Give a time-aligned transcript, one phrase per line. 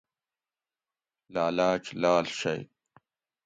[1.33, 2.59] لالاچ لاڷ شئ